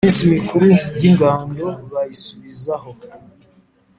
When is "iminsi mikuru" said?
0.05-0.67